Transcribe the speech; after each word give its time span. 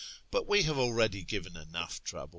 but 0.31 0.47
we 0.47 0.63
have 0.63 0.79
already 0.79 1.21
given 1.23 1.55
enough 1.55 2.03
trouble." 2.03 2.29